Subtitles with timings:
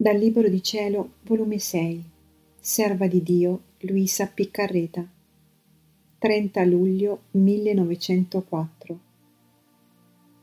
[0.00, 2.02] Dal Libro di Cielo, volume 6,
[2.58, 5.06] Serva di Dio, Luisa Piccarreta,
[6.16, 9.00] 30 luglio 1904.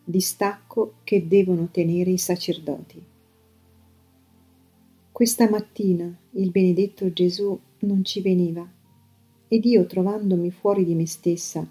[0.04, 3.04] Distacco che devono tenere i sacerdoti.
[5.11, 8.64] Questa mattina il benedetto Gesù non ci veniva
[9.47, 11.68] ed io trovandomi fuori di me stessa,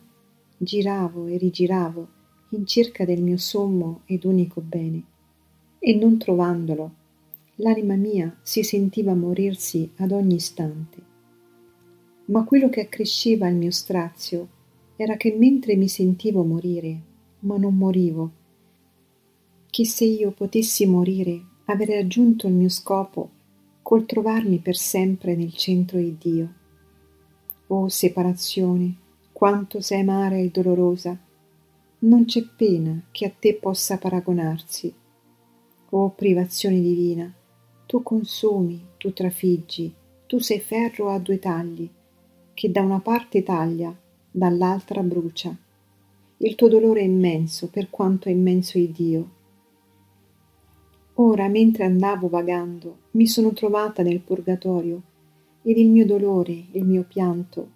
[0.57, 2.09] giravo e rigiravo
[2.49, 5.05] in cerca del mio sommo ed unico bene,
[5.79, 7.05] e non trovandolo,
[7.57, 11.03] l'anima mia si sentiva morirsi ad ogni istante.
[12.27, 14.49] Ma quello che accresceva il mio strazio
[14.97, 17.01] era che mentre mi sentivo morire,
[17.41, 18.31] ma non morivo,
[19.71, 23.31] che se io potessi morire avrei raggiunto il mio scopo
[23.83, 26.53] col trovarmi per sempre nel centro di Dio.
[27.69, 28.95] Oh separazione,
[29.33, 31.17] quanto sei amara e dolorosa,
[31.99, 34.93] non c'è pena che a te possa paragonarsi.
[35.91, 37.33] Oh privazione divina,
[37.87, 39.95] tu consumi, tu trafiggi,
[40.27, 41.89] tu sei ferro a due tagli,
[42.53, 43.95] che da una parte taglia,
[44.29, 45.57] dall'altra brucia.
[46.39, 49.31] Il tuo dolore è immenso, per quanto è immenso il Dio.
[51.15, 55.03] Ora, mentre andavo vagando, mi sono trovata nel purgatorio,
[55.63, 57.71] ed il mio dolore, il mio pianto,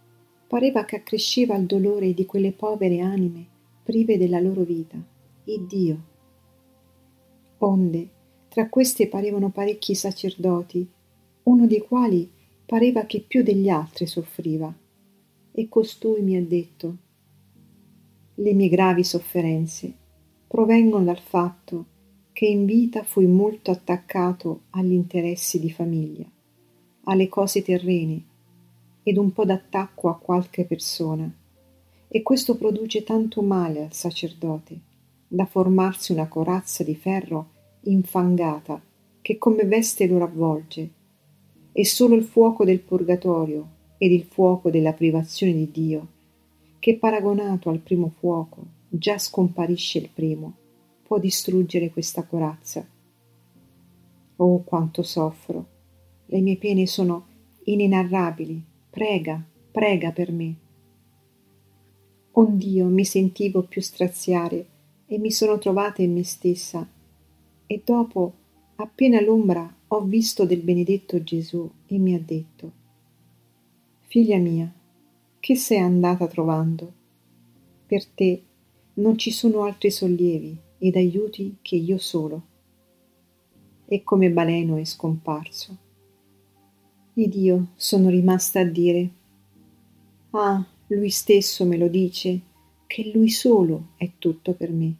[0.46, 3.46] pareva che accresceva il dolore di quelle povere anime
[3.84, 4.96] prive della loro vita,
[5.44, 6.02] il Dio.
[7.58, 8.08] Onde,
[8.50, 10.84] tra queste parevano parecchi sacerdoti,
[11.44, 12.28] uno dei quali
[12.66, 14.74] pareva che più degli altri soffriva,
[15.52, 16.96] e costui mi ha detto
[18.34, 19.92] le mie gravi sofferenze
[20.48, 21.84] provengono dal fatto
[22.32, 26.26] che in vita fui molto attaccato agli interessi di famiglia,
[27.04, 28.24] alle cose terrene
[29.04, 31.32] ed un po' d'attacco a qualche persona,
[32.08, 34.80] e questo produce tanto male al sacerdote
[35.28, 38.80] da formarsi una corazza di ferro infangata
[39.22, 40.90] che come veste lo ravvolge
[41.72, 46.06] e solo il fuoco del purgatorio ed il fuoco della privazione di Dio,
[46.78, 50.54] che paragonato al primo fuoco già scomparisce il primo,
[51.02, 52.86] può distruggere questa corazza.
[54.36, 55.66] Oh, quanto soffro!
[56.26, 57.26] Le mie pene sono
[57.64, 58.62] inenarrabili.
[58.88, 60.54] Prega, prega per me.
[62.32, 64.66] Ond'io mi sentivo più straziare
[65.06, 66.88] e mi sono trovata in me stessa
[67.70, 68.32] e dopo,
[68.74, 72.72] appena l'ombra, ho visto del benedetto Gesù e mi ha detto,
[74.08, 74.68] Figlia mia,
[75.38, 76.92] che sei andata trovando?
[77.86, 78.42] Per te
[78.94, 82.42] non ci sono altri sollievi ed aiuti che io solo.
[83.86, 85.76] E come baleno è scomparso.
[87.14, 89.10] Ed io sono rimasta a dire,
[90.30, 92.40] Ah, lui stesso me lo dice,
[92.88, 94.92] che lui solo è tutto per me.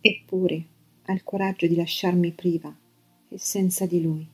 [0.00, 0.64] Eppure,
[1.10, 2.72] ha il coraggio di lasciarmi priva
[3.28, 4.28] e senza di lui.